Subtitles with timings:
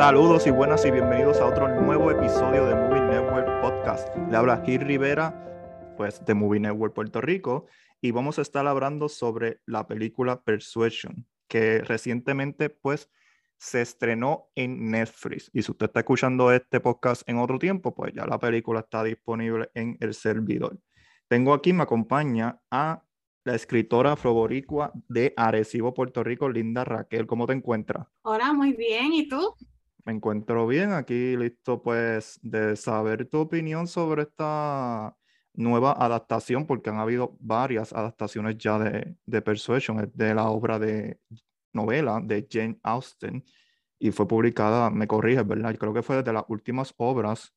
[0.00, 4.08] Saludos y buenas y bienvenidos a otro nuevo episodio de Movie Network Podcast.
[4.30, 7.66] Le habla Gil Rivera, pues de Movie Network Puerto Rico,
[8.00, 13.10] y vamos a estar hablando sobre la película Persuasion, que recientemente pues
[13.58, 15.50] se estrenó en Netflix.
[15.52, 19.04] Y si usted está escuchando este podcast en otro tiempo, pues ya la película está
[19.04, 20.78] disponible en el servidor.
[21.28, 23.04] Tengo aquí, me acompaña a
[23.44, 27.26] la escritora afroboricua de Arecibo, Puerto Rico, Linda Raquel.
[27.26, 28.06] ¿Cómo te encuentras?
[28.22, 29.12] Hola, muy bien.
[29.12, 29.54] ¿Y tú?
[30.04, 35.16] Me encuentro bien aquí, listo pues de saber tu opinión sobre esta
[35.52, 41.18] nueva adaptación, porque han habido varias adaptaciones ya de, de Persuasion, de la obra de
[41.72, 43.44] novela de Jane Austen,
[43.98, 45.76] y fue publicada, me corriges, ¿verdad?
[45.76, 47.54] Creo que fue de las últimas obras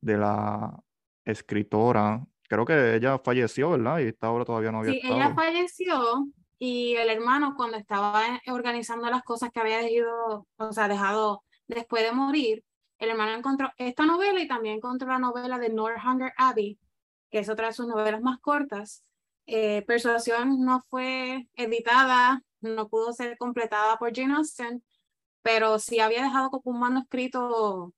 [0.00, 0.82] de la
[1.24, 4.00] escritora creo que ella falleció, ¿verdad?
[4.00, 6.26] Y esta obra todavía no había Sí, ella falleció
[6.58, 9.80] y el hermano cuando estaba organizando las cosas que había
[10.58, 11.42] o sea, dejado
[11.74, 12.64] después de morir,
[12.98, 16.78] el hermano encontró esta novela y también encontró la novela de Northanger Abbey,
[17.30, 19.02] que es otra de sus novelas más cortas.
[19.46, 24.84] Eh, Persuasión no fue editada, no pudo ser completada por Jane Austen,
[25.42, 27.92] pero sí había dejado como un manuscrito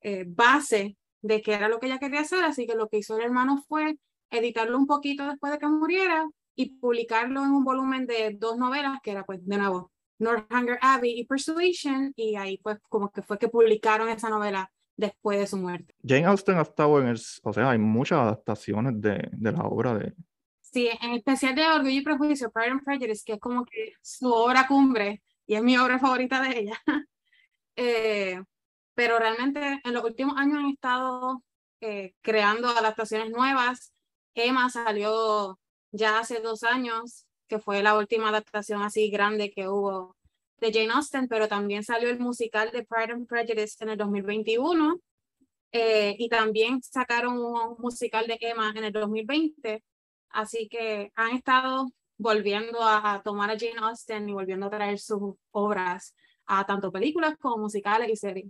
[0.00, 3.16] eh, base de qué era lo que ella quería hacer, así que lo que hizo
[3.16, 3.98] el hermano fue
[4.30, 8.98] editarlo un poquito después de que muriera y publicarlo en un volumen de dos novelas,
[9.02, 13.38] que era pues de nuevo Northanger Abbey y Persuasion, y ahí pues como que fue
[13.38, 15.94] que publicaron esa novela después de su muerte.
[16.06, 19.94] Jane Austen ha estado en el, o sea, hay muchas adaptaciones de, de la obra
[19.94, 20.14] de...
[20.60, 24.30] Sí, en especial de Orgullo y Prejuicio, Pride and Prejudice, que es como que su
[24.30, 26.80] obra cumbre, y es mi obra favorita de ella.
[27.76, 28.40] eh,
[28.94, 31.42] pero realmente en los últimos años han estado
[31.80, 33.92] eh, creando adaptaciones nuevas.
[34.34, 35.58] Emma salió
[35.90, 40.16] ya hace dos años, que fue la última adaptación así grande que hubo
[40.60, 45.00] de Jane Austen, pero también salió el musical de Pride and Prejudice en el 2021
[45.72, 49.82] eh, y también sacaron un musical de Emma en el 2020.
[50.30, 51.88] Así que han estado
[52.18, 56.14] volviendo a, a tomar a Jane Austen y volviendo a traer sus obras
[56.46, 58.46] a tanto películas como musicales y series.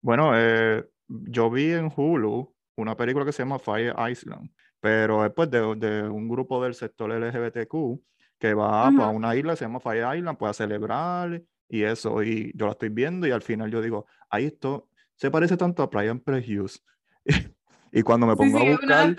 [0.00, 4.48] Bueno, eh, yo vi en Hulu una película que se llama Fire Island,
[4.78, 8.00] pero después de, de un grupo del sector LGBTQ
[8.44, 12.52] que va a una isla, se llama Fire Island, pues a celebrar y eso, y
[12.54, 15.88] yo la estoy viendo y al final yo digo, ahí esto se parece tanto a
[15.88, 16.80] Pride and Prejudice.
[17.90, 19.16] y cuando me pongo a buscar,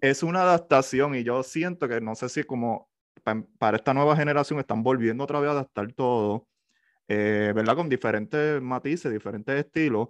[0.00, 2.88] es una adaptación y yo siento que no sé si como
[3.58, 6.46] para esta nueva generación están volviendo otra vez a adaptar todo
[7.06, 7.76] eh, ¿verdad?
[7.76, 10.08] Con diferentes matices, diferentes estilos,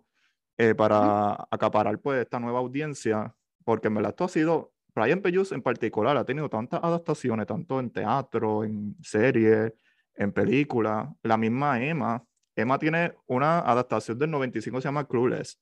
[0.56, 3.34] eh, para acaparar pues esta nueva audiencia,
[3.64, 7.80] porque en verdad esto ha sido, Brian Peyus en particular ha tenido tantas adaptaciones, tanto
[7.80, 9.72] en teatro, en series,
[10.14, 12.24] en películas, la misma Emma,
[12.56, 15.60] Emma tiene una adaptación del 95 se llama Clueless,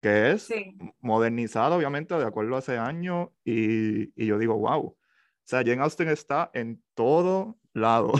[0.00, 0.48] que es
[1.00, 4.96] modernizada obviamente de acuerdo a ese año y, y yo digo, wow, o
[5.44, 8.12] sea, Jane Austen está en todo lado.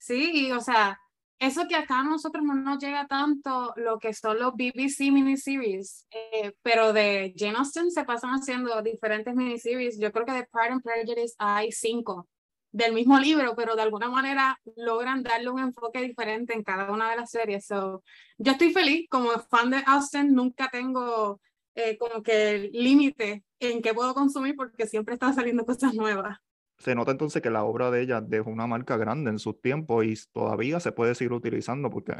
[0.00, 1.00] Sí, o sea,
[1.38, 6.06] eso que acá a nosotros no nos llega tanto lo que son los BBC miniseries,
[6.10, 9.98] eh, pero de Jane Austen se pasan haciendo diferentes miniseries.
[9.98, 12.28] Yo creo que de Pride and Prejudice hay cinco
[12.72, 17.10] del mismo libro, pero de alguna manera logran darle un enfoque diferente en cada una
[17.10, 17.66] de las series.
[17.66, 18.02] So,
[18.36, 21.40] yo estoy feliz, como fan de Austen, nunca tengo
[21.74, 26.38] eh, como que límite en qué puedo consumir porque siempre están saliendo cosas nuevas
[26.78, 30.04] se nota entonces que la obra de ella dejó una marca grande en sus tiempos
[30.04, 32.14] y todavía se puede seguir utilizando porque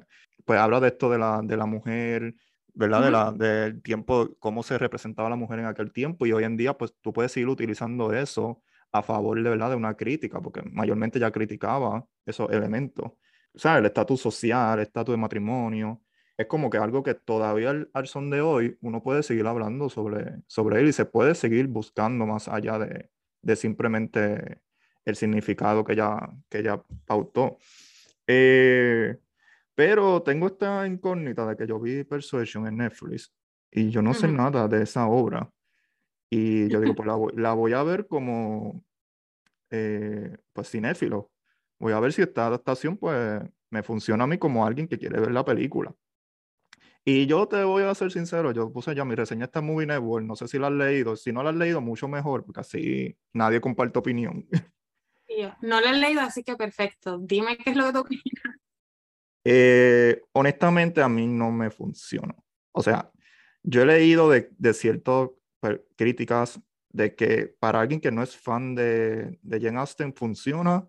[0.45, 2.35] pues habla de esto de la, de la mujer,
[2.75, 3.03] ¿verdad?
[3.03, 6.57] de la, del tiempo, cómo se representaba la mujer en aquel tiempo y hoy en
[6.57, 9.71] día pues tú puedes seguir utilizando eso a favor de, ¿verdad?
[9.71, 13.13] de una crítica, porque mayormente ya criticaba esos elementos.
[13.55, 16.03] O sea, el estatus social, el estatus de matrimonio,
[16.37, 19.89] es como que algo que todavía al, al, son de hoy uno puede seguir hablando
[19.89, 23.11] sobre, sobre él y se puede seguir buscando más allá de,
[23.43, 24.61] de simplemente
[25.05, 26.19] el significado que ella,
[26.49, 27.59] que ella pautó.
[28.27, 29.17] Eh,
[29.75, 33.33] pero tengo esta incógnita de que yo vi Persuasion en Netflix
[33.71, 35.51] y yo no sé nada de esa obra.
[36.31, 37.07] Y yo digo, pues
[37.37, 38.85] la, voy a ver como,
[39.71, 41.31] eh, pues cinéfilo.
[41.79, 45.21] Voy a ver si esta adaptación, pues, me funciona a mí como alguien que quiere
[45.21, 45.95] ver la película.
[47.11, 49.87] Y yo te voy a ser sincero, yo puse ya mi reseña está en Movie
[49.87, 52.61] Network, no sé si la has leído, si no la has leído, mucho mejor, porque
[52.61, 54.47] así nadie comparte opinión.
[55.63, 57.17] no la he leído, así que perfecto.
[57.19, 58.23] Dime qué es lo que tú opinas.
[59.43, 62.35] Eh, honestamente, a mí no me funciona.
[62.73, 63.11] O sea,
[63.63, 65.31] yo he leído de, de ciertas
[65.97, 66.61] críticas
[66.91, 70.87] de que para alguien que no es fan de, de Jane Austen funciona,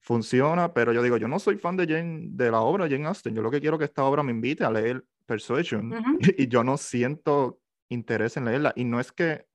[0.00, 3.36] funciona, pero yo digo, yo no soy fan de Jane, de la obra Jane Austen,
[3.36, 5.92] yo lo que quiero que esta obra me invite a leer Persuasion
[6.38, 8.72] y yo no siento interés en leerla.
[8.76, 9.46] Y no es que,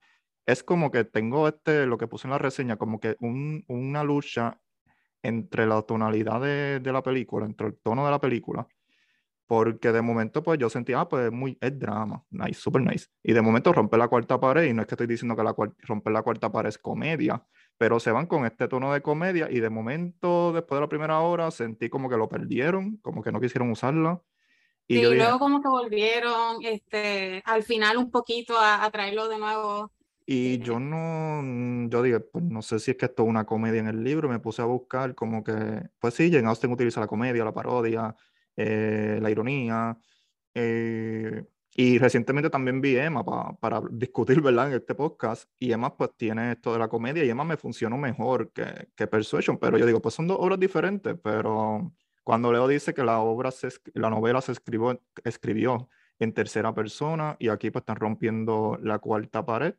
[0.45, 4.03] es como que tengo este, lo que puse en la reseña, como que un, una
[4.03, 4.59] lucha
[5.21, 8.67] entre la tonalidad de, de, la película, entre el tono de la película,
[9.49, 13.07] porque de momento pues yo sentía, ah, pues muy, es drama, nice, super nice.
[13.23, 15.55] Y de momento rompe la cuarta pared, y no es que estoy diciendo que la
[15.87, 17.43] romper la cuarta pared es comedia,
[17.77, 21.19] pero se van con este tono de comedia y de momento, después de la primera
[21.21, 24.21] hora, sentí como que lo perdieron, como que no quisieron usarla.
[24.89, 29.91] Y luego como que volvieron este, al final un poquito a, a traerlo de nuevo
[30.31, 33.47] y yo no, mm, yo dije, pues no sé si es que esto es una
[33.47, 36.99] comedia en el libro, me puse a buscar como que, pues sí, Jane Austen utiliza
[36.99, 38.15] la comedia, la parodia,
[38.55, 39.97] eh, la ironía,
[40.53, 41.43] eh,
[41.73, 43.25] y recientemente también vi Emma
[43.59, 44.67] para discutir, ¿verdad?
[44.67, 47.97] En este podcast, y Emma pues tiene esto de la comedia, y Emma me funcionó
[47.97, 51.91] mejor que, que Persuasion, pero yo digo, pues son dos obras diferentes, pero
[52.29, 55.89] cuando Leo dice que la obra, se, la novela se escribió, escribió
[56.19, 59.73] en tercera persona, y aquí pues están rompiendo la cuarta pared,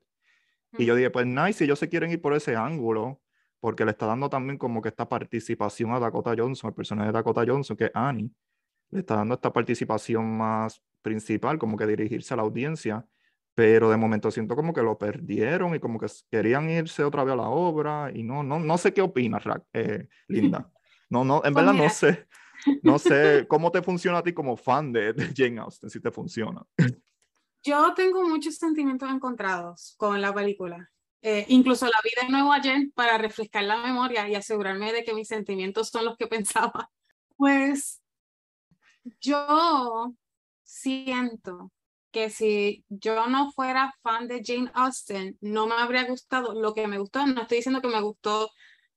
[0.76, 3.20] y yo dije, pues nice, si ellos se quieren ir por ese ángulo,
[3.60, 7.12] porque le está dando también como que esta participación a Dakota Johnson, el personaje de
[7.12, 8.32] Dakota Johnson, que es Annie,
[8.90, 13.06] le está dando esta participación más principal, como que dirigirse a la audiencia,
[13.54, 17.34] pero de momento siento como que lo perdieron y como que querían irse otra vez
[17.34, 20.68] a la obra y no, no, no sé qué opinas, eh, Linda.
[21.10, 22.28] No, no, en pues verdad no sé,
[22.82, 26.10] no sé cómo te funciona a ti como fan de, de Jane Austen, si te
[26.10, 26.62] funciona.
[27.62, 30.90] Yo tengo muchos sentimientos encontrados con la película.
[31.22, 35.12] Eh, incluso la vi de nuevo ayer para refrescar la memoria y asegurarme de que
[35.12, 36.90] mis sentimientos son los que pensaba.
[37.36, 38.00] Pues
[39.20, 40.14] yo
[40.62, 41.72] siento
[42.10, 46.88] que si yo no fuera fan de Jane Austen, no me habría gustado lo que
[46.88, 47.24] me gustó.
[47.26, 48.50] No estoy diciendo que me gustó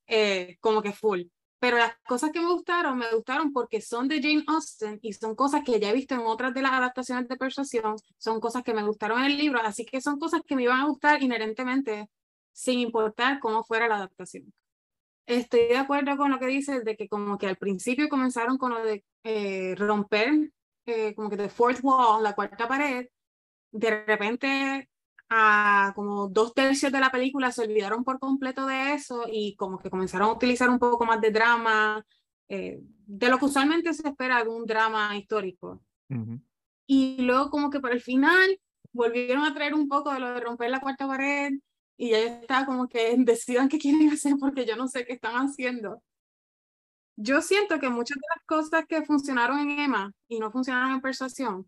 [0.08, 1.24] eh, como que full,
[1.64, 5.34] pero las cosas que me gustaron, me gustaron porque son de Jane Austen y son
[5.34, 8.74] cosas que ya he visto en otras de las adaptaciones de Persuasión, son cosas que
[8.74, 12.10] me gustaron en el libro, así que son cosas que me iban a gustar inherentemente,
[12.52, 14.54] sin importar cómo fuera la adaptación.
[15.26, 18.74] Estoy de acuerdo con lo que dices de que como que al principio comenzaron con
[18.74, 20.52] lo de eh, romper
[20.86, 23.08] eh, como que the fourth wall, la cuarta pared,
[23.72, 24.90] de repente
[25.30, 29.80] a como dos tercios de la película se olvidaron por completo de eso y como
[29.80, 32.06] que comenzaron a utilizar un poco más de drama,
[32.48, 35.82] eh, de lo que usualmente se espera un drama histórico.
[36.86, 38.60] Y luego como que para el final
[38.92, 41.54] volvieron a traer un poco de lo de romper la cuarta pared
[41.98, 45.36] y ya está como que decidan qué quieren hacer porque yo no sé qué están
[45.36, 46.04] haciendo.
[47.16, 51.02] Yo siento que muchas de las cosas que funcionaron en Emma y no funcionaron en
[51.02, 51.68] Persuasión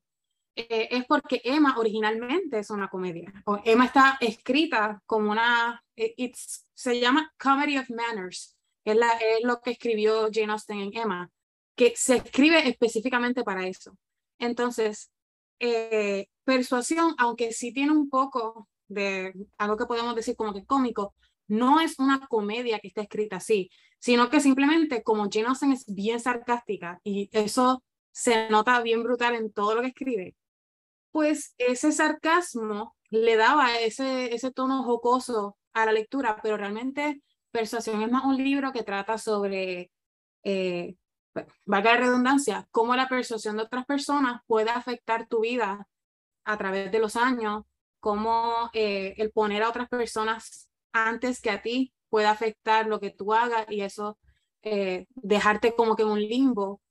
[0.56, 3.32] eh, es porque Emma originalmente es una comedia.
[3.46, 6.32] O Emma está escrita como una, eh,
[6.74, 8.56] se llama Comedy of Manners,
[8.86, 11.30] es, la, es lo que escribió Jane Austen en Emma,
[11.76, 13.98] que se escribe específicamente para eso.
[14.40, 15.12] Entonces,
[15.60, 21.16] eh, Persuasión, aunque sí tiene un poco de algo que podemos decir como que cómico,
[21.48, 23.70] no es una comedia que está escrita así,
[24.00, 29.36] sino que simplemente como Jane Austen es bien sarcástica y eso se nota bien brutal
[29.36, 30.36] en todo lo que escribe,
[31.16, 38.02] pues ese sarcasmo le daba ese, ese tono jocoso a la lectura, pero realmente Persuasión
[38.02, 39.94] es más un libro que trata sobre,
[40.44, 40.96] eh,
[41.64, 45.88] valga la redundancia, cómo la persuasión de otras personas puede afectar tu vida
[46.44, 47.64] a través de los años,
[48.02, 53.12] cómo eh, el poner a otras personas antes que a ti puede afectar lo que
[53.12, 54.18] tú hagas y eso
[54.64, 56.82] eh, dejarte como que en un limbo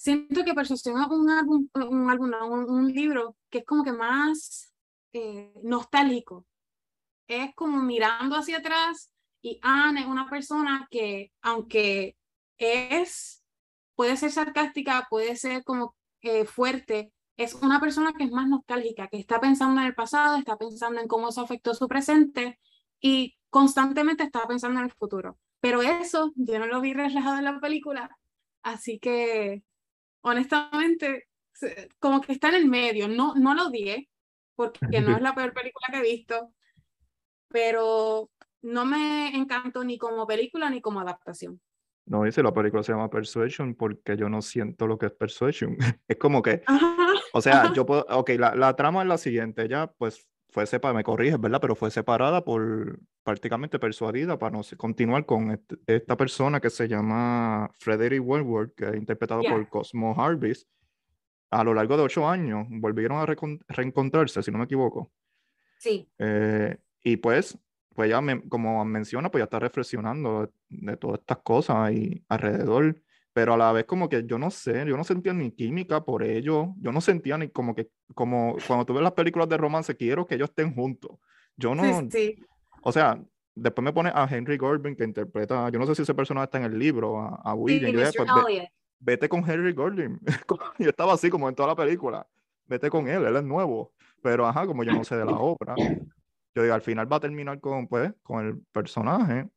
[0.00, 2.32] siento que Persuasión es un álbum, un, álbum
[2.68, 4.72] un, libro que es como que más
[5.12, 6.46] eh, nostálgico.
[7.28, 12.16] Es como mirando hacia atrás y Anne es una persona que, aunque
[12.56, 13.44] es,
[13.94, 19.08] puede ser sarcástica, puede ser como eh, fuerte, es una persona que es más nostálgica,
[19.08, 22.58] que está pensando en el pasado, está pensando en cómo eso afectó su presente
[23.00, 25.38] y constantemente está pensando en el futuro.
[25.60, 28.16] Pero eso yo no lo vi reflejado en la película,
[28.62, 29.62] así que
[30.22, 31.28] honestamente,
[31.98, 33.08] como que está en el medio.
[33.08, 34.08] No, no lo odié,
[34.54, 36.52] porque no es la peor película que he visto,
[37.48, 38.30] pero
[38.62, 41.60] no me encantó ni como película ni como adaptación.
[42.06, 45.76] No, dice la película se llama Persuasion porque yo no siento lo que es Persuasion.
[46.08, 46.62] es como que,
[47.32, 50.96] o sea, yo puedo, ok, la, la, trama es la siguiente, ya pues fue separada,
[50.98, 51.60] me corriges, ¿verdad?
[51.60, 57.70] Pero fue separada por prácticamente persuadida para no continuar con esta persona que se llama
[57.78, 60.66] Frederick Wentworth, que es interpretado por Cosmo Harvis.
[61.50, 63.26] A lo largo de ocho años volvieron a
[63.68, 65.12] reencontrarse, si no me equivoco.
[65.78, 66.08] Sí.
[66.18, 67.58] Eh, y pues,
[67.94, 73.00] pues ya como menciona, pues ya está reflexionando de, todas estas cosas y alrededor
[73.40, 76.22] pero a la vez como que yo no sé, yo no sentía ni química por
[76.22, 79.96] ello, yo no sentía ni como que, como cuando tú ves las películas de romance,
[79.96, 81.12] quiero que ellos estén juntos.
[81.56, 82.46] Yo no, Sí, sí.
[82.82, 83.18] o sea,
[83.54, 86.58] después me pone a Henry Golding que interpreta, yo no sé si ese personaje está
[86.58, 88.12] en el libro, a, a Sí, William, yo, Mr.
[88.14, 90.20] pues, ve- vete con Henry Golding.
[90.78, 92.26] yo estaba así como en toda la película,
[92.66, 95.76] vete con él, él es nuevo, pero ajá, como yo no sé de la obra,
[96.54, 99.48] yo digo, al final va a terminar con, pues, con el personaje,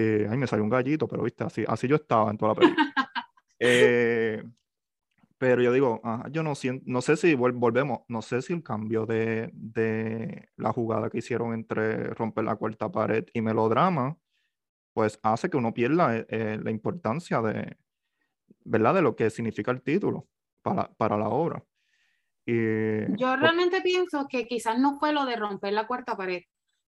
[0.00, 2.60] eh, ay, me salió un gallito, pero viste, así, así yo estaba en toda la
[2.60, 2.94] película.
[3.60, 4.42] Eh,
[5.38, 8.52] pero yo digo, ajá, yo no siento, no sé si vol- volvemos, no sé si
[8.52, 14.16] el cambio de, de la jugada que hicieron entre romper la cuarta pared y melodrama,
[14.92, 17.76] pues hace que uno pierda eh, eh, la importancia de,
[18.64, 18.94] ¿verdad?
[18.94, 20.26] De lo que significa el título
[20.62, 21.64] para, para la obra.
[22.44, 26.42] Y, Yo por- realmente pienso que quizás no fue lo de romper la cuarta pared,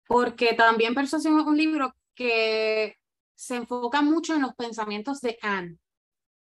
[0.07, 2.95] porque también Persuasión es un libro que
[3.33, 5.77] se enfoca mucho en los pensamientos de Anne.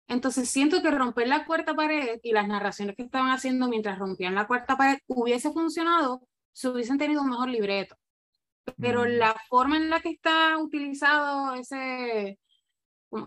[0.07, 4.35] Entonces siento que romper la cuarta pared y las narraciones que estaban haciendo mientras rompían
[4.35, 7.95] la cuarta pared hubiese funcionado si hubiesen tenido un mejor libreto.
[8.79, 9.17] Pero Mm.
[9.17, 12.39] la forma en la que está utilizado ese,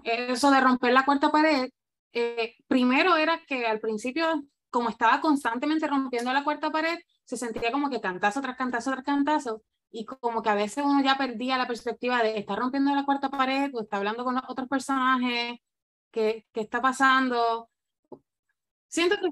[0.04, 1.70] eso de romper la cuarta pared,
[2.12, 7.72] eh, primero era que al principio, como estaba constantemente rompiendo la cuarta pared, se sentía
[7.72, 11.56] como que cantazo tras cantazo tras cantazo, y como que a veces uno ya perdía
[11.58, 15.58] la perspectiva de estar rompiendo la cuarta pared o está hablando con los otros personajes,
[16.16, 17.68] ¿qué, qué está pasando?
[18.88, 19.28] Siento que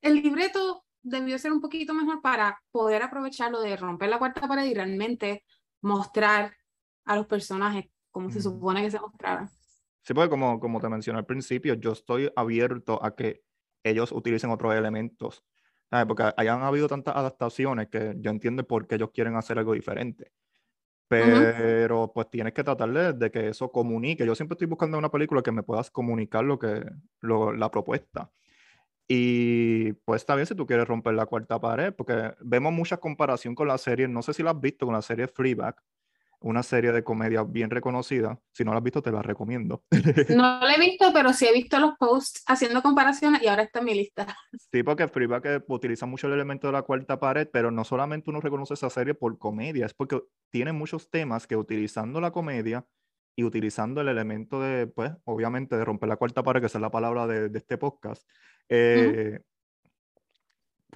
[0.00, 4.64] el libreto debió ser un poquito mejor para poder aprovecharlo de romper la cuarta pared
[4.64, 5.44] y realmente
[5.80, 6.56] mostrar
[7.04, 9.48] a los personajes como se supone que se mostraran.
[10.02, 13.42] Sí, porque como, como te mencioné al principio, yo estoy abierto a que
[13.82, 15.44] ellos utilicen otros elementos.
[15.90, 16.06] ¿sabes?
[16.06, 20.32] Porque hayan habido tantas adaptaciones que yo entiendo por qué ellos quieren hacer algo diferente.
[21.08, 24.26] Pero pues tienes que tratar de, que eso comunique.
[24.26, 26.84] Yo siempre estoy buscando una película que me puedas comunicar lo que,
[27.20, 28.30] lo- la propuesta.
[29.08, 33.54] Y pues está bien si tú quieres romper la cuarta pared, porque vemos mucha comparación
[33.54, 35.76] con la serie, no sé si la has visto con la serie Fleabag,
[36.46, 38.38] una serie de comedia bien reconocida.
[38.52, 39.82] Si no la has visto, te la recomiendo.
[40.28, 43.80] No lo he visto, pero sí he visto los posts haciendo comparaciones y ahora está
[43.80, 44.26] en mi lista.
[44.70, 48.30] Sí, porque Fleabag eh, utiliza mucho el elemento de la cuarta pared, pero no solamente
[48.30, 52.86] uno reconoce esa serie por comedia, es porque tiene muchos temas que utilizando la comedia
[53.34, 56.82] y utilizando el elemento de, pues, obviamente, de romper la cuarta pared, que esa es
[56.82, 58.26] la palabra de, de este podcast,
[58.68, 59.40] eh,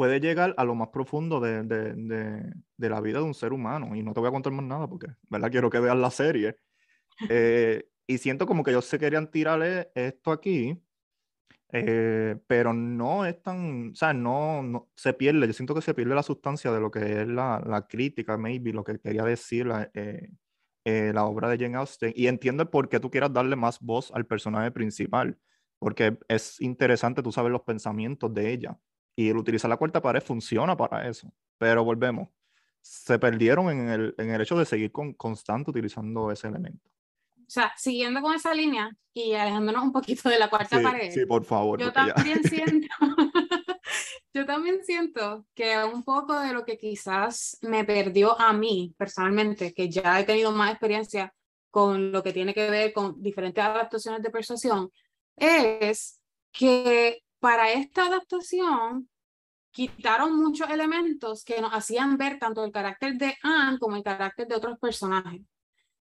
[0.00, 3.52] puede llegar a lo más profundo de, de- de- de la vida de un ser
[3.52, 3.94] humano.
[3.96, 5.50] Y no te voy a contar más nada porque, ¿verdad?
[5.50, 6.56] Quiero que veas la serie.
[7.28, 10.82] Eh, y siento como que ellos se querían tirarle esto aquí,
[11.72, 15.94] eh, pero no es tan, o sea, no, no- se pierde, yo siento que se
[15.94, 19.66] pierde la sustancia de lo que es la, la crítica, maybe, lo que quería decir
[19.66, 20.30] la, eh,
[20.84, 22.12] eh, la obra de Jane Austen.
[22.16, 25.38] Y entiendo por qué tú quieras darle más voz al personaje principal,
[25.78, 28.78] porque es interesante tú saber los pensamientos de ella.
[29.20, 31.30] Y el utilizar la cuarta pared funciona para eso.
[31.58, 32.30] Pero volvemos,
[32.80, 36.88] se perdieron en el, en el hecho de seguir con, constante utilizando ese elemento.
[37.40, 41.10] O sea, siguiendo con esa línea y alejándonos un poquito de la cuarta Sí, pared.
[41.10, 41.78] sí, por favor.
[41.78, 42.86] Yo ya- también siento,
[44.32, 49.74] yo también siento que un poco de lo que quizás me perdió a mí personalmente,
[49.74, 51.34] que ya he tenido más experiencia
[51.70, 54.90] con lo que tiene que ver con diferentes adaptaciones de persuasión,
[55.36, 56.22] es
[56.52, 59.08] que para esta adaptación
[59.70, 64.46] quitaron muchos elementos que nos hacían ver tanto el carácter de Anne como el carácter
[64.46, 65.42] de otros personajes.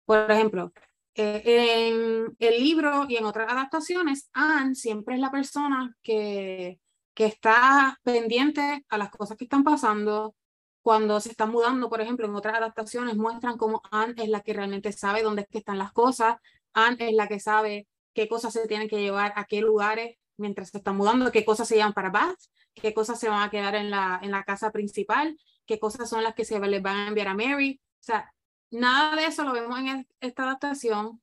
[0.06, 0.74] Por ejemplo,
[1.16, 6.80] eh, en el libro y en otras adaptaciones, Anne siempre es la persona que,
[7.14, 10.36] que está pendiente a las cosas que están pasando.
[10.82, 14.54] Cuando se están mudando, por ejemplo, en otras adaptaciones muestran cómo Anne es la que
[14.54, 16.38] realmente sabe dónde es que están las cosas.
[16.74, 20.70] Anne es la que sabe qué cosas se tienen que llevar a qué lugares mientras
[20.70, 22.40] se están mudando, qué cosas se llevan para Bath,
[22.74, 26.24] qué cosas se van a quedar en la, en la casa principal, qué cosas son
[26.24, 27.80] las que se les van a enviar a Mary.
[27.84, 28.32] O sea,
[28.72, 31.22] nada de eso lo vemos en es- esta adaptación,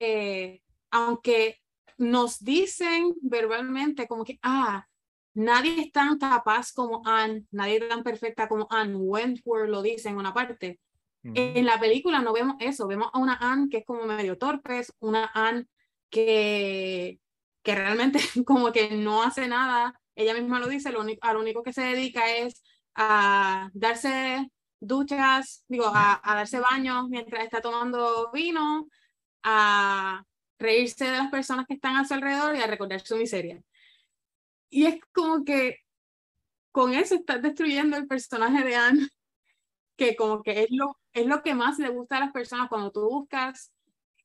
[0.00, 1.60] eh, aunque
[1.98, 4.86] nos dicen verbalmente como que, ah,
[5.34, 10.08] nadie es tan capaz como Anne, nadie es tan perfecta como Anne, Wentworth lo dice
[10.08, 10.78] en una parte.
[11.34, 14.78] En la película no vemos eso, vemos a una Anne que es como medio torpe,
[14.78, 15.66] es una Anne
[16.08, 17.18] que,
[17.66, 21.40] que realmente como que no hace nada, ella misma lo dice, lo único, a lo
[21.40, 22.62] único que se dedica es
[22.94, 28.86] a darse duchas, digo, a, darse baños mientras está tomando vino,
[29.42, 30.22] a
[30.60, 33.60] reírse de las personas que están a su alrededor y a recordar su miseria.
[34.70, 35.78] Y es como que
[36.70, 39.08] con eso estás destruyendo el personaje de Anne,
[39.96, 42.92] que como que es lo, es lo que más le gusta a las personas cuando
[42.92, 43.72] tú buscas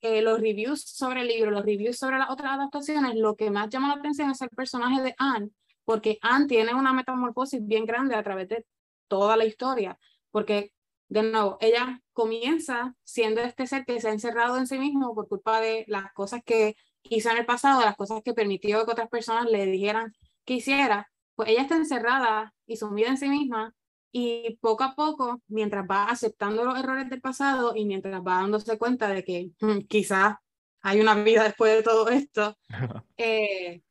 [0.01, 3.69] eh, los reviews sobre el libro, los reviews sobre las otras adaptaciones, lo que más
[3.69, 5.49] llama la atención es el personaje de Anne,
[5.85, 8.65] porque Anne tiene una metamorfosis bien grande a través de
[9.07, 9.97] toda la historia,
[10.31, 10.73] porque
[11.11, 15.27] de nuevo, ella comienza siendo este ser que se ha encerrado en sí mismo por
[15.27, 19.09] culpa de las cosas que hizo en el pasado, las cosas que permitió que otras
[19.09, 20.13] personas le dijeran
[20.45, 23.75] que hiciera, pues ella está encerrada y sumida en sí misma
[24.11, 28.77] y poco a poco, mientras va aceptando los errores del pasado y mientras va dándose
[28.77, 30.35] cuenta de que mm, quizás
[30.81, 32.57] hay una vida después de todo esto,
[33.17, 33.81] eh,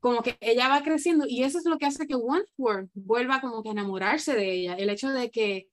[0.00, 3.62] como que ella va creciendo y eso es lo que hace que Wentworth vuelva como
[3.62, 5.68] que a enamorarse de ella, el hecho de que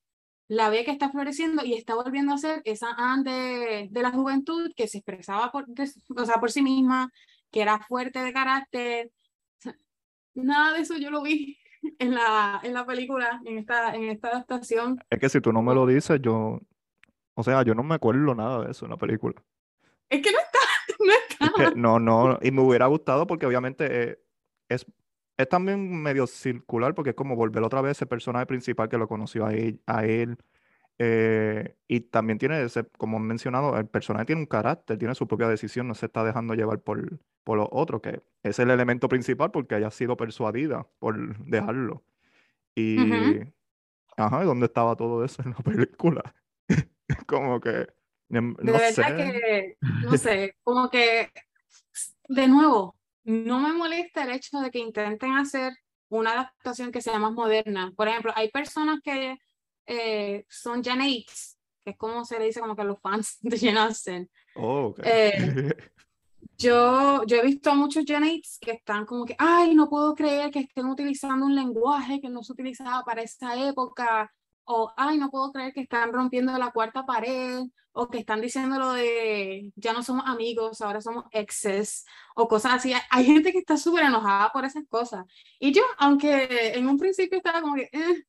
[0.50, 4.72] la ve que está floreciendo y está volviendo a ser esa Anne de, la juventud
[4.76, 7.12] que se expresaba por, o sea, por sí misma,
[7.52, 9.12] que era fuerte de carácter.
[10.36, 11.58] Nada de eso yo lo vi
[12.00, 15.00] en la, en la película, en esta, en esta adaptación.
[15.10, 16.60] Es que si tú no me lo dices, yo,
[17.34, 19.36] o sea, yo no me acuerdo nada de eso en la película.
[20.10, 20.60] Es que no está,
[21.06, 21.72] no está.
[21.76, 24.20] no, no, y me hubiera gustado porque obviamente eh,
[24.70, 24.86] es,
[25.38, 29.08] es también medio circular porque es como volver otra vez ese personaje principal que lo
[29.08, 29.82] conoció a él.
[29.86, 30.38] A él
[31.00, 35.48] eh, y también tiene, ese, como mencionado, el personaje tiene un carácter, tiene su propia
[35.48, 39.52] decisión, no se está dejando llevar por, por los otros, que es el elemento principal
[39.52, 42.04] porque haya sido persuadida por dejarlo.
[42.76, 43.40] Y,
[44.16, 46.36] ajá, ¿dónde estaba todo eso en la película?
[47.28, 47.88] como que,
[48.30, 49.02] em, no de sé.
[49.02, 51.32] verdad que, no sé, como que,
[52.28, 55.74] de nuevo, no me molesta el hecho de que intenten hacer
[56.10, 57.94] una adaptación que sea más moderna.
[57.96, 59.38] Por ejemplo, hay personas que
[59.88, 63.58] eh, son X, que es como se le dice como que a los fans de
[63.58, 64.30] Jane Austen.
[64.56, 65.34] Oh, eh,
[66.58, 70.52] yo, yo he visto a muchos X que están como que, ay, no puedo creer
[70.52, 74.32] que estén utilizando un lenguaje que no se utilizaba para esa época,
[74.66, 77.64] o ay, no puedo creer que están rompiendo la cuarta pared,
[77.98, 82.74] o que están diciendo lo de ya no somos amigos, ahora somos exes, o cosas
[82.76, 82.94] así.
[83.10, 85.26] Hay gente que está súper enojada por esas cosas.
[85.60, 88.24] Y yo, aunque en un principio estaba como que, eh,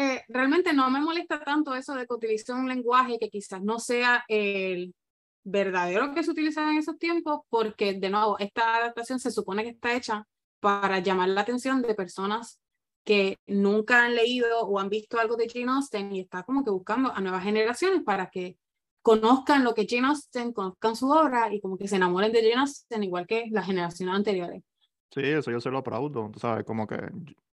[0.00, 3.80] eh, realmente no me molesta tanto eso de que utilice un lenguaje que quizás no
[3.80, 4.94] sea el
[5.42, 9.70] verdadero que se utilizaba en esos tiempos, porque de nuevo, esta adaptación se supone que
[9.70, 10.24] está hecha
[10.60, 12.60] para llamar la atención de personas
[13.02, 16.70] que nunca han leído o han visto algo de Jane Austen y está como que
[16.70, 18.56] buscando a nuevas generaciones para que
[19.02, 22.60] conozcan lo que Jane Austen, conozcan su obra y como que se enamoren de Jane
[22.60, 24.62] Austen igual que las generaciones anteriores.
[25.10, 27.00] Sí, eso yo se lo aplaudo, sabes, como que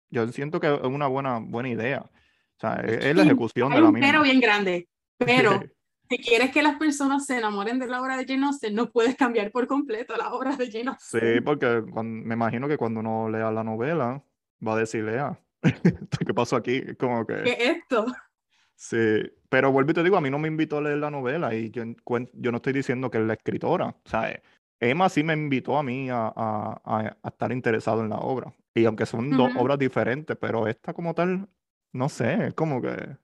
[0.10, 2.10] yo siento que es una buena, buena idea.
[2.60, 4.08] O sea, es, la ejecución de la misma.
[4.08, 5.62] Pero bien grande, pero
[6.10, 9.16] si quieres que las personas se enamoren de la obra de Jane Austen, no puedes
[9.16, 11.36] cambiar por completo la obra de Jane Austen.
[11.36, 14.22] Sí, porque me imagino que cuando uno lea la novela,
[14.66, 15.40] va a decir, lea,
[16.26, 16.82] ¿qué pasó aquí?
[16.96, 17.44] Como que...
[17.44, 18.06] ¿Qué es esto?
[18.76, 18.98] Sí,
[19.48, 21.70] pero vuelvo y te digo, a mí no me invitó a leer la novela y
[21.70, 21.84] yo,
[22.34, 23.88] yo no estoy diciendo que es la escritora.
[23.88, 24.42] O sea,
[24.80, 28.54] Emma sí me invitó a mí a, a, a, estar interesado en la obra.
[28.74, 31.50] Y aunque son dos obras diferentes, pero esta como tal,
[31.92, 33.18] no sé, como que...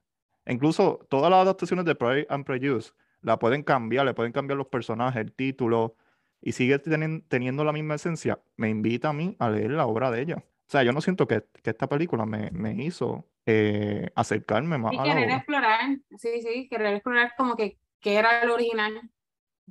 [0.47, 4.67] Incluso todas las adaptaciones de Pride and Prejudice la pueden cambiar, le pueden cambiar los
[4.67, 5.95] personajes, el título,
[6.39, 8.39] y sigue teniendo la misma esencia.
[8.55, 10.35] Me invita a mí a leer la obra de ella.
[10.37, 14.93] O sea, yo no siento que, que esta película me, me hizo eh, acercarme más
[14.93, 15.81] y a querer la explorar,
[16.17, 18.99] sí, sí, querer explorar como que qué era el original,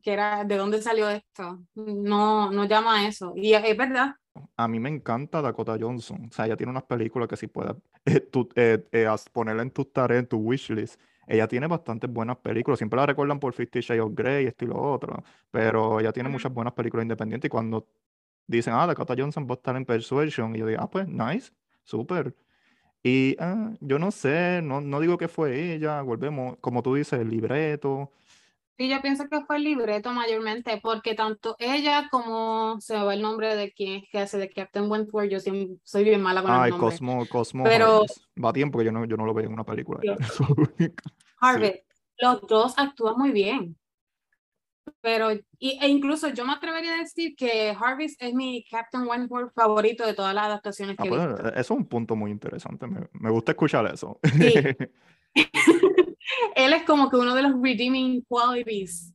[0.01, 1.61] que era de dónde salió esto.
[1.75, 3.33] No, no llama a eso.
[3.35, 4.15] Y es, verdad.
[4.57, 6.27] A mí me encanta Dakota Johnson.
[6.31, 9.93] O sea, ella tiene unas películas que si puedes eh, eh, eh ponerla en tus
[9.93, 11.01] tareas, en tu wishlist.
[11.27, 12.79] Ella tiene bastantes buenas películas.
[12.79, 15.23] Siempre la recuerdan por Fifty Shades of Grey, esto y lo otro.
[15.51, 17.49] Pero ella tiene muchas buenas películas independientes.
[17.49, 17.87] Y cuando
[18.47, 20.55] dicen, ah, Dakota Johnson va a estar en Persuasion.
[20.55, 21.53] Y yo digo, ah, pues, nice,
[21.85, 22.35] súper.
[23.03, 27.21] Y ah, yo no sé, no, no digo que fue ella, volvemos, como tú dices,
[27.21, 28.13] el libreto.
[28.77, 33.15] Sí, yo pienso que fue el libreto mayormente, porque tanto ella como se me va
[33.15, 36.51] el nombre de quien es que hace de Captain Wentworth, yo soy bien mala con
[36.51, 36.79] el nombre.
[36.79, 37.63] Cosmo, Cosmo.
[37.63, 38.03] Pero,
[38.43, 40.01] Va tiempo que yo no, yo no lo veo en una película.
[41.41, 41.83] Harvey,
[42.19, 43.77] los dos actúan muy bien.
[45.01, 49.53] Pero, y, e incluso yo me atrevería a decir que Harvey es mi Captain Wentworth
[49.55, 51.49] favorito de todas las adaptaciones ah, que he pues, visto.
[51.49, 52.89] Eso es un punto muy interesante.
[52.89, 54.19] Me, me gusta escuchar eso.
[54.25, 54.53] Sí.
[56.55, 59.13] Él es como que uno de los redeeming qualities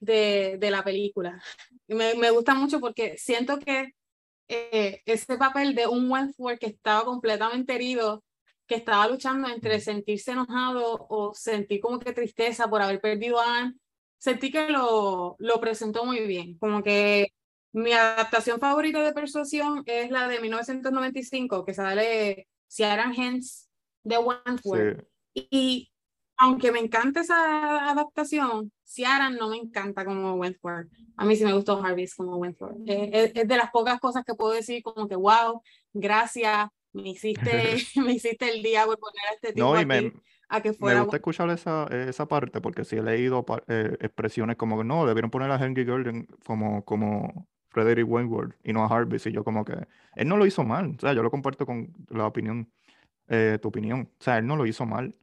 [0.00, 1.42] de, de la película.
[1.88, 3.92] Me, me, gusta mucho porque siento que
[4.48, 8.24] eh, ese papel de un Wentworth que estaba completamente herido,
[8.66, 13.58] que estaba luchando entre sentirse enojado o sentir como que tristeza por haber perdido a
[13.58, 13.74] Anne
[14.22, 16.56] sentí que lo, lo presentó muy bien.
[16.58, 17.32] Como que
[17.72, 23.68] mi adaptación favorita de Persuasión es la de 1995, que sale Ciaran Hens
[24.04, 25.04] de Wentworth.
[25.34, 25.91] Y
[26.36, 30.88] aunque me encanta esa adaptación, Ciara no me encanta como Wentworth.
[31.16, 32.76] A mí sí me gustó Harvey como Wentworth.
[32.86, 38.12] es, de las pocas cosas que puedo decir como que, wow, gracias, me hiciste, me
[38.12, 40.12] hiciste el día por poner a este tipo me,
[40.48, 40.98] a que fuera...
[40.98, 45.06] Me gusta escuchar esa, esa parte porque sí he leído eh, expresiones como que no,
[45.06, 49.20] debieron poner a Henry Golden como, como Frederick Wentworth y no a Harvey.
[49.24, 49.74] Y yo como que,
[50.16, 50.94] él no lo hizo mal.
[50.96, 52.70] O sea, yo lo comparto con la opinión,
[53.28, 54.10] eh, tu opinión.
[54.18, 55.14] O sea, él no lo hizo mal.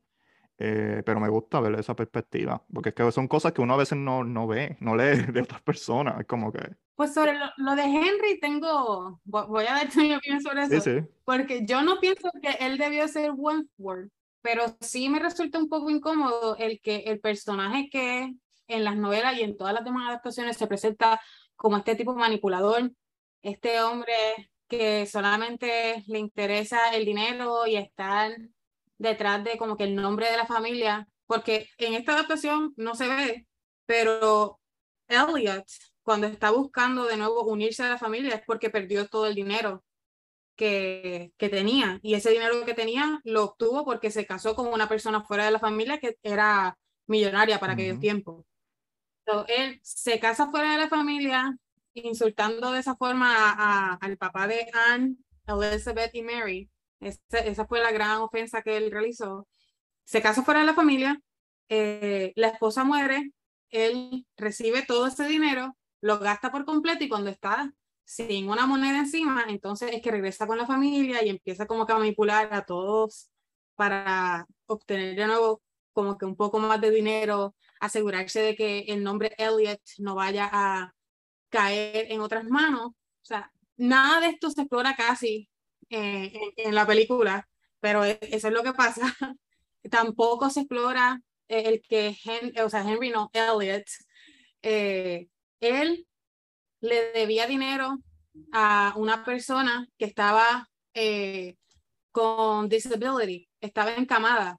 [0.62, 3.78] Eh, pero me gusta ver esa perspectiva, porque es que son cosas que uno a
[3.78, 6.60] veces no, no ve, no lee de otras personas, es como que...
[6.96, 11.08] Pues sobre lo, de Henry tengo, voy a dar mi opinión sobre eso, sí, sí.
[11.24, 15.90] porque yo no pienso que él debió ser Wentworth, pero sí me resulta un poco
[15.90, 18.36] incómodo el que el personaje que
[18.68, 21.22] en las novelas y en todas las demás adaptaciones se presenta
[21.56, 22.92] como este tipo manipulador,
[23.42, 24.14] este hombre
[24.68, 28.32] que solamente le interesa el dinero y estar
[29.00, 33.08] detrás de como que el nombre de la familia, porque en esta adaptación no se
[33.08, 33.48] ve,
[33.88, 34.60] pero
[35.08, 35.66] Elliot,
[36.04, 39.84] cuando está buscando de nuevo unirse a la familia, es porque perdió todo el dinero
[40.56, 42.00] que, que tenía.
[42.04, 45.52] Y ese dinero que tenía lo obtuvo porque se casó con una persona fuera de
[45.52, 48.46] la familia que era millonaria para aquel tiempo.
[49.26, 51.58] Entonces, él se casa fuera de la familia,
[51.94, 55.16] insultando de esa forma al papá de Anne,
[55.48, 59.48] Elizabeth y Mary, esa, fue la gran ofensa que él realizó.
[60.06, 61.22] Se casa fuera de la familia,
[61.70, 63.32] eh, la esposa muere,
[63.70, 67.72] él recibe todo ese dinero, lo gasta por completo y cuando está
[68.06, 71.94] sin una moneda encima, entonces es que regresa con la familia y empieza como que
[71.94, 73.30] a manipular a todos
[73.76, 75.62] para obtener de nuevo
[75.94, 80.50] como que un poco más de dinero, asegurarse de que el nombre Elliot no vaya
[80.52, 80.94] a
[81.50, 82.88] caer en otras manos.
[82.88, 85.49] O sea, nada de esto se explora casi
[85.90, 87.48] en, la película,
[87.80, 89.02] pero e, eso es lo que pasa.
[89.92, 92.16] Tampoco se explora eh, el que,
[92.64, 93.86] o sea, Henry no, Elliot,
[94.62, 95.28] eh,
[95.60, 96.08] él
[96.82, 98.00] le debía dinero
[98.52, 101.56] a una persona que estaba eh,
[102.12, 104.58] con disability, estaba encamada.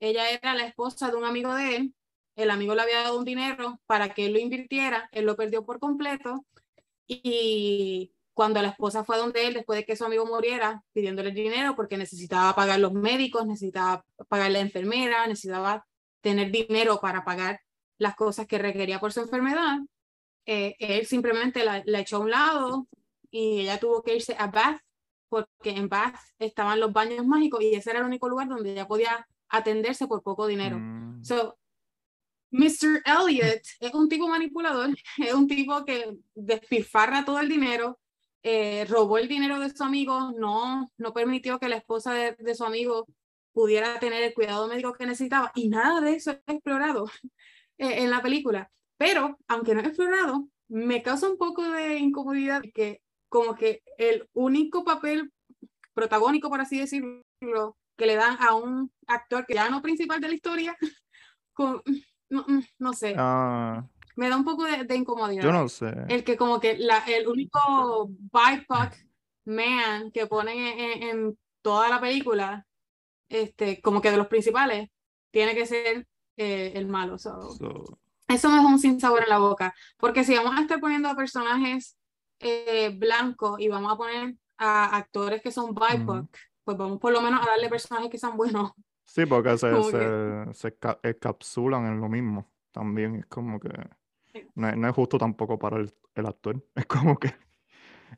[0.00, 1.94] Ella era la esposa de un amigo de él,
[2.36, 5.64] el amigo le había dado un dinero para que él lo invirtiera, él lo perdió
[5.64, 6.46] por completo
[7.06, 11.76] y cuando la esposa fue donde él, después de que su amigo muriera, pidiéndole dinero
[11.76, 15.86] porque necesitaba pagar los médicos, necesitaba pagar la enfermera, necesitaba
[16.22, 17.60] tener dinero para pagar
[17.98, 19.80] las cosas que requería por su enfermedad,
[20.46, 22.88] eh, él simplemente la, echó a un lado
[23.30, 24.80] y ella tuvo que irse a Bath
[25.28, 28.88] porque en Bath estaban los baños mágicos y ese era el único lugar donde ella
[28.88, 30.78] podía atenderse por poco dinero.
[30.78, 31.22] Mm.
[31.22, 31.58] So,
[32.52, 33.02] Mr.
[33.04, 37.99] Elliot es un tipo manipulador, es un tipo que despilfarra todo el dinero,
[38.42, 42.64] eh, robó el dinero de su amigo, no, no permitió que la esposa de, su
[42.64, 43.06] amigo
[43.52, 47.06] pudiera tener el cuidado médico que necesitaba y nada de eso es explorado
[47.78, 48.70] en la película.
[48.96, 54.28] Pero, aunque no es explorado, me causa un poco de incomodidad que como que el
[54.34, 55.32] único papel
[55.94, 60.28] protagónico, por así decirlo, que le dan a un actor que ya no principal de
[60.28, 60.76] la historia,
[62.78, 63.14] no, sé.
[63.16, 63.86] Ah,
[64.20, 65.42] me da un poco de, incomodidad.
[65.42, 65.90] Yo no sé.
[66.10, 68.92] El que como que la, el único BIPOC
[69.46, 72.66] man que ponen en, toda la película,
[73.30, 74.90] este, como que de los principales,
[75.30, 76.06] tiene que ser
[76.36, 77.14] eh, el malo.
[77.14, 79.74] Eso me es un sin sabor en la boca.
[79.96, 81.96] Porque si vamos a estar poniendo a personajes
[82.40, 86.28] eh, blancos y vamos a poner a actores que son BIPOC,
[86.62, 88.72] pues vamos por lo menos a darle personajes que sean buenos.
[89.06, 92.52] Sí, porque se, se, se, encapsulan en lo mismo.
[92.70, 93.70] También es como que
[94.54, 96.64] no, es justo tampoco para el, el actor.
[96.74, 97.34] Es como que.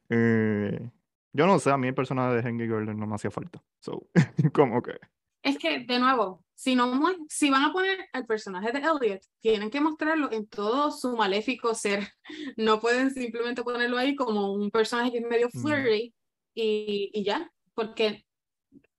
[0.09, 0.91] Eh,
[1.33, 3.63] yo no sé, a mí el personaje de Henry Gordon no me hacía falta.
[3.81, 4.07] So,
[4.53, 4.99] como que.
[5.43, 9.71] Es que, de nuevo, si, no, si van a poner al personaje de Elliot, tienen
[9.71, 12.09] que mostrarlo en todo su maléfico ser.
[12.57, 16.15] No pueden simplemente ponerlo ahí como un personaje que es medio flirty
[16.55, 17.51] y, y ya.
[17.75, 18.25] Porque,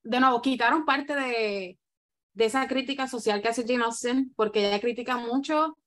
[0.04, 1.80] de nuevo, quitaron parte de,
[2.34, 5.78] de esa crítica social que hace Jane Austen, porque ella critica mucho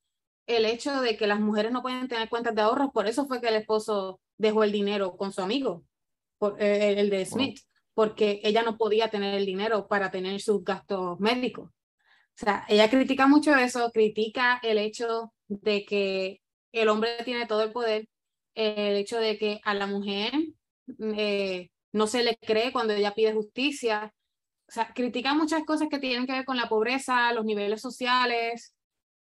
[0.46, 3.40] el hecho de que las mujeres no pueden tener cuentas de ahorros, por eso fue
[3.40, 5.84] que el esposo dejó el dinero con su amigo,
[6.38, 7.60] por, eh, el de Smith,
[7.94, 11.70] porque ella no podía tener el dinero para tener sus gastos médicos.
[11.70, 17.62] O sea, ella critica mucho eso, critica el hecho de que el hombre tiene todo
[17.62, 18.08] el poder,
[18.54, 20.32] el hecho de que a la mujer
[21.16, 24.12] eh, no se le cree cuando ella pide justicia.
[24.68, 28.75] O sea, critica muchas cosas que tienen que ver con la pobreza, los niveles sociales,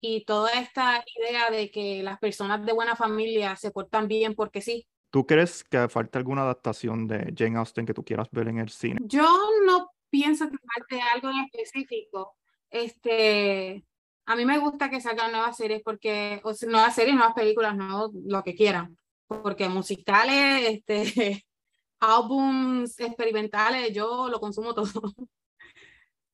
[0.05, 4.61] y toda esta idea de que las personas de buena familia se portan bien porque
[4.61, 4.85] sí.
[5.11, 8.69] ¿Tú crees que falta alguna adaptación de Jane Austen que tú quieras ver en el
[8.69, 9.01] cine?
[9.05, 9.23] Yo
[9.65, 12.37] no pienso que falte algo en específico.
[12.69, 13.85] este,
[14.27, 17.77] a mí me gusta que salgan nuevas series porque, o sea, nuevas series, nuevas películas,
[17.77, 21.45] no lo que quieran, porque musicales, este,
[22.01, 24.91] álbums experimentales, yo lo consumo todo.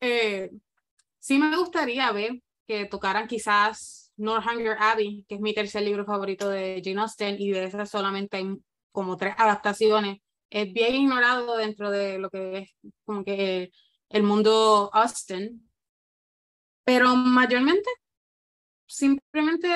[0.01, 0.51] eh,
[1.19, 6.49] sí me gustaría ver que tocaran quizás Northanger Abbey, que es mi tercer libro favorito
[6.51, 8.57] de Jane Austen, y de esas solamente hay
[8.93, 10.19] como tres adaptaciones.
[10.51, 13.71] Es bien ignorado dentro de lo que es como que
[14.11, 15.69] el mundo Austen,
[16.85, 17.89] pero mayormente,
[18.87, 19.69] simplemente,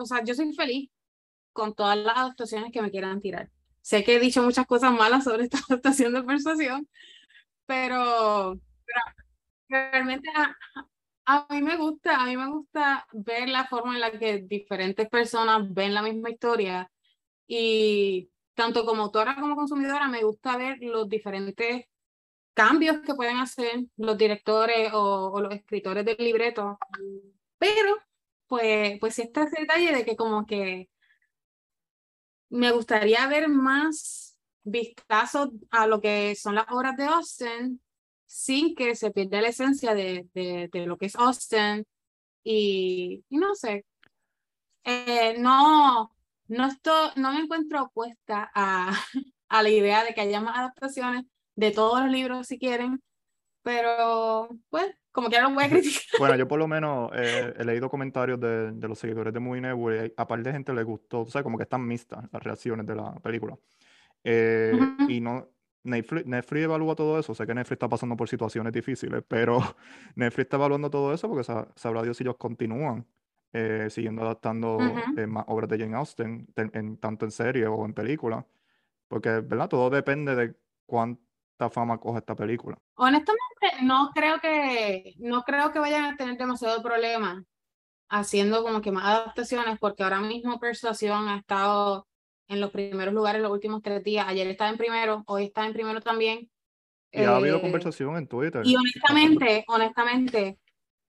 [0.00, 0.90] o sea, yo soy feliz
[1.52, 3.50] con todas las adaptaciones que me quieran tirar.
[3.82, 6.88] Sé que he dicho muchas cosas malas sobre esta adaptación de persuasión,
[7.66, 8.58] pero,
[9.68, 10.28] realmente
[11.26, 15.08] a, mí me gusta, a mí me gusta ver la forma en la que diferentes
[15.08, 16.90] personas ven la misma historia
[17.46, 21.86] y tanto como autora como consumidora me gusta ver los diferentes
[22.54, 26.78] cambios que pueden hacer los directores o, los escritores del libreto,
[27.58, 27.96] pero
[28.46, 30.88] pues, pues sí está ese detalle de que como que
[32.48, 37.80] me gustaría ver más vistazos a lo que son las obras de Austin
[38.26, 41.86] sin que se pierda la esencia de, de, lo que es Austin.
[42.44, 43.84] Y, no sé,
[44.84, 46.12] eh, no,
[46.48, 48.92] no, estoy, no me encuentro opuesta a,
[49.48, 51.24] a la idea de que haya más adaptaciones,
[51.56, 53.02] de todos los libros si quieren,
[53.62, 56.02] pero pues como que ahora lo voy a criticar.
[56.18, 59.62] Bueno, yo por lo menos eh, he leído comentarios de, de, los seguidores de Movie
[59.62, 62.86] Network y aparte de gente le gustó, o sea, como que están mixtas las reacciones
[62.86, 63.56] de la película.
[64.22, 64.72] Eh,
[65.08, 65.48] y no,
[65.86, 69.58] Netflix, Netflix, evalúa todo eso, sé que Netflix está pasando por situaciones difíciles, pero
[70.16, 73.06] Netflix está evaluando todo eso porque sabrá Dios si ellos continúan
[73.52, 74.78] eh, siguiendo adaptando
[75.28, 78.44] más obras de Jane Austen, en, tanto en serie o en película,
[79.08, 79.68] porque, ¿verdad?
[79.68, 81.22] Todo depende de cuánto
[81.70, 82.76] fama coge esta película.
[82.96, 87.44] Honestamente, no creo que, no creo que vayan a tener demasiado problema
[88.10, 92.06] haciendo como que más adaptaciones, porque ahora mismo Persuasión ha estado
[92.48, 94.26] en los primeros lugares los últimos tres días.
[94.28, 96.50] Ayer estaba en primero, hoy está en primero también.
[97.12, 98.62] Y ha habido eh, conversación en Twitter.
[98.64, 100.58] Y honestamente, honestamente,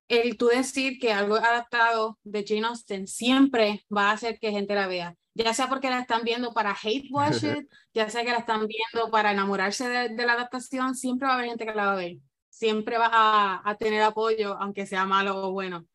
[0.08, 4.76] el tú decir que algo adaptado de Jane Austen siempre va a hacer que gente
[4.76, 8.32] la vea ya sea porque la están viendo para hate watch it, ya sea que
[8.32, 11.86] la están viendo para enamorarse de, la adaptación, siempre va a haber gente que la
[11.86, 12.18] va a ver,
[12.50, 15.86] siempre va a, a, tener apoyo, aunque sea malo o bueno.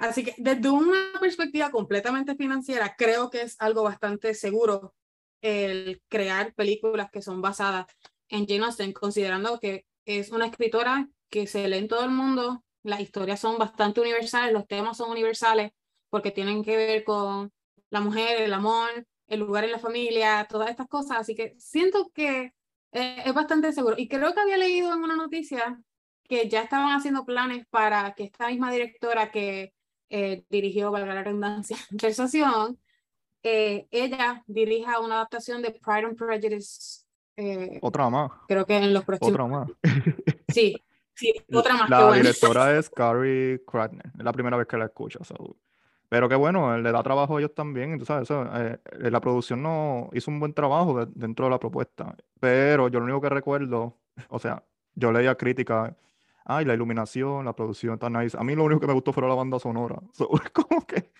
[0.00, 4.94] Así que desde una perspectiva completamente financiera, creo que es algo bastante seguro
[5.42, 7.86] el crear películas que son basadas
[8.30, 12.64] en Jane Austen, considerando que es una escritora que se lee en todo el mundo,
[12.82, 15.72] las historias son bastante universales, los temas son universales
[16.08, 17.52] porque tienen que ver con
[17.90, 21.18] la mujer, el amor, el lugar en la familia, todas estas cosas.
[21.18, 22.54] Así que siento que
[22.92, 23.96] eh, es bastante seguro.
[23.98, 25.78] Y creo que había leído en una noticia
[26.24, 29.74] que ya estaban haciendo planes para que esta misma directora que
[30.10, 32.78] eh, dirigió, valga la redundancia, Persuasión,
[33.42, 37.04] eh, ella dirija una adaptación de Pride and Prejudice.
[37.80, 38.30] otra más.
[38.48, 39.32] Creo que en los próximos.
[39.32, 39.68] Otra más.
[40.48, 40.76] Sí,
[41.14, 41.88] sí, otra más.
[41.88, 44.10] La directora es Carrie Kratner.
[44.18, 45.20] Es la primera vez que la escucho.
[46.10, 47.92] Pero qué bueno, le da trabajo a ellos también.
[47.92, 52.16] Entonces, eso, eh, eh, la producción no hizo un buen trabajo dentro de la propuesta.
[52.40, 53.96] Pero yo lo único que recuerdo,
[54.28, 54.64] o sea,
[54.96, 55.94] yo leía críticas,
[56.56, 58.36] ay, la iluminación, la producción está nice.
[58.38, 60.00] A mí lo único que me gustó fue la banda sonora.
[60.52, 61.12] como que...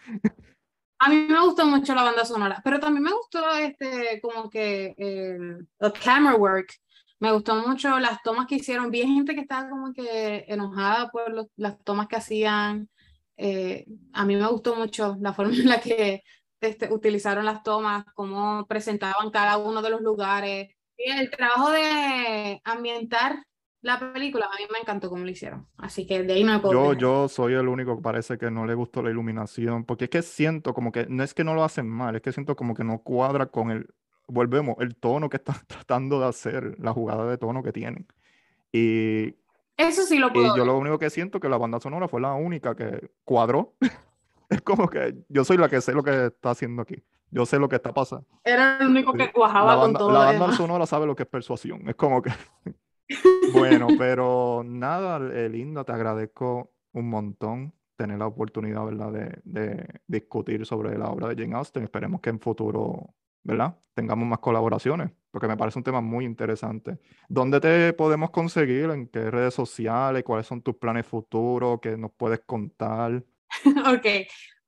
[0.98, 4.94] A mí me gustó mucho la banda sonora, pero también me gustó este, como que
[4.98, 5.66] el,
[6.04, 6.74] camera work.
[7.20, 8.90] Me gustó mucho las tomas que hicieron.
[8.90, 12.88] Vi gente que estaba como que enojada por las tomas que hacían
[13.42, 16.22] eh, a mí me gustó mucho la forma en la que
[16.60, 20.68] este, utilizaron las tomas, cómo presentaban cada uno de los lugares.
[20.96, 23.42] Y el trabajo de ambientar
[23.82, 25.66] la película, a mí me encantó cómo lo hicieron.
[25.78, 26.92] Así que de ahí no me puedo.
[26.92, 30.10] Yo, yo soy el único que parece que no le gustó la iluminación, porque es
[30.10, 32.74] que siento como que, no es que no lo hacen mal, es que siento como
[32.74, 33.88] que no cuadra con el,
[34.28, 38.06] volvemos, el tono que están tratando de hacer, la jugada de tono que tienen.
[38.72, 39.34] Y
[39.76, 40.54] eso sí lo puedo.
[40.54, 43.74] Y yo lo único que siento que la banda sonora fue la única que cuadró.
[44.50, 47.02] es como que yo soy la que sé lo que está haciendo aquí.
[47.30, 48.26] Yo sé lo que está pasando.
[48.44, 50.12] Era el único que cuajaba con todo.
[50.12, 51.88] La banda sonora sabe lo que es persuasión.
[51.88, 52.30] Es como que.
[53.52, 59.12] bueno, pero nada, eh, Linda, te agradezco un montón tener la oportunidad, ¿verdad?,
[59.44, 61.82] de, discutir sobre la obra de Jane Austen.
[61.82, 63.76] Esperemos que en futuro ¿verdad?
[63.94, 66.98] Tengamos más colaboraciones, porque me parece un tema muy interesante.
[67.28, 68.90] ¿Dónde te podemos conseguir?
[68.90, 70.24] ¿En qué redes sociales?
[70.24, 71.80] ¿Cuáles son tus planes futuros?
[71.80, 73.24] ¿Qué nos puedes contar?
[73.86, 74.06] ok,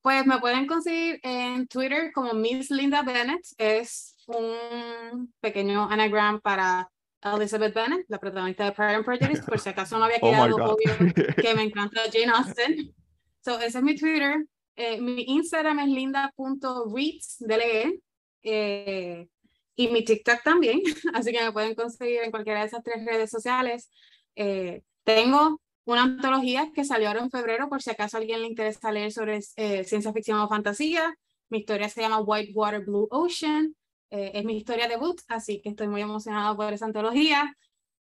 [0.00, 3.44] pues me pueden conseguir en Twitter como Miss Linda Bennett.
[3.59, 6.90] Es un pequeño anagram para
[7.23, 10.59] Elizabeth Bennet, la protagonista de Pride and Prejudice, por si acaso no había Oh quedado
[10.59, 10.71] God.
[10.73, 12.95] obvio que me encanta Jane Austen.
[13.41, 14.47] So, ese es mi Twitter.
[14.77, 18.01] Eh, mi Instagram es linda.reads, DLE.
[18.43, 19.29] Eh,
[19.77, 20.81] y mi TikTok también,
[21.15, 23.91] así que me pueden conseguir en cualquiera de esas tres redes sociales.
[24.37, 28.47] Eh, tengo una antología que salió ahora en febrero, por si acaso a alguien le
[28.49, 31.15] interesa leer sobre eh, ciencia ficción o fantasía.
[31.49, 33.75] Mi historia se llama White Water Blue Ocean.
[34.14, 37.57] Eh, es mi historia debut, así que estoy muy emocionada por esa antología.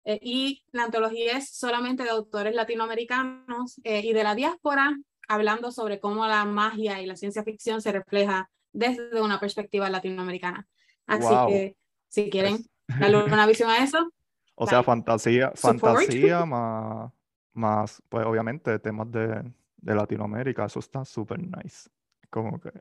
[0.06, 4.96] Eh, y la antología es solamente de autores latinoamericanos eh, y de la diáspora,
[5.28, 10.66] hablando sobre cómo la magia y la ciencia ficción se refleja desde una perspectiva latinoamericana.
[11.08, 11.48] Así Wow.
[11.50, 11.76] que
[12.08, 14.10] si quieren darle una visión a eso,
[14.56, 17.12] O sea, fantasía, fantasía más,
[17.54, 19.44] más, pues obviamente temas de,
[19.76, 21.90] de Latinoamérica, eso está súper nice.
[22.30, 22.72] Como que,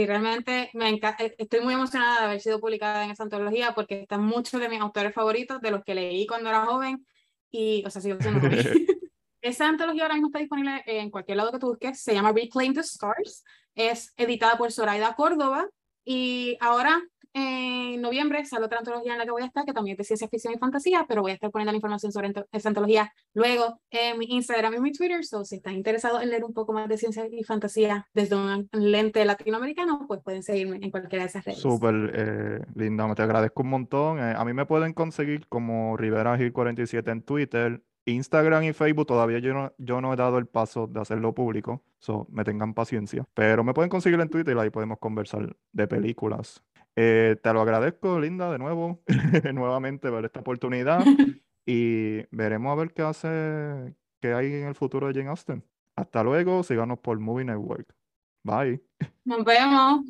[0.00, 3.74] Sí, realmente me enca- eh, estoy muy emocionada de haber sido publicada en esa antología
[3.74, 7.06] porque están muchos de mis autores favoritos, de los que leí cuando era joven
[7.50, 8.50] y, o sea, sigo siendo joven.
[9.42, 12.72] Esa antología ahora mismo está disponible en cualquier lado que tú busques, se llama Reclaim
[12.72, 15.68] the Stars, es editada por Zoraida Córdoba
[16.02, 16.98] y ahora
[17.32, 20.04] en noviembre sale otra antología en la que voy a estar, que también es de
[20.04, 23.80] ciencia ficción y fantasía, pero voy a estar poniendo la información sobre esa antología luego
[23.90, 26.88] en mi Instagram y mi Twitter, so si están interesados en leer un poco más
[26.88, 31.44] de ciencia y fantasía desde un lente latinoamericano, pues pueden seguirme en cualquiera de esas
[31.44, 31.60] redes.
[31.60, 34.18] súper eh, linda, te agradezco un montón.
[34.18, 39.06] Eh, a mí me pueden conseguir como Rivera Gil 47 en Twitter, Instagram y Facebook.
[39.06, 42.74] Todavía yo no, yo no he dado el paso de hacerlo público, so me tengan
[42.74, 43.26] paciencia.
[43.34, 46.62] Pero me pueden conseguir en Twitter y ahí podemos conversar de películas.
[46.96, 49.02] Eh, te lo agradezco, Linda, de nuevo,
[49.54, 51.00] nuevamente por esta oportunidad.
[51.66, 55.64] y veremos a ver qué hace, qué hay en el futuro de Jane Austen.
[55.96, 57.94] Hasta luego, síganos por Movie Network.
[58.42, 58.82] Bye.
[59.24, 60.04] Nos vemos.